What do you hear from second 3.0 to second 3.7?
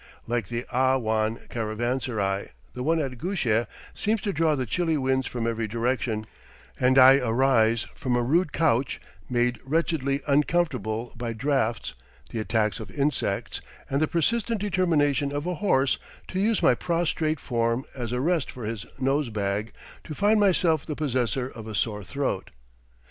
Gusheh